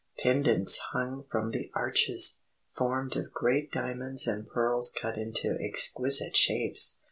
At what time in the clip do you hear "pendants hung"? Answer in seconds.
0.23-1.25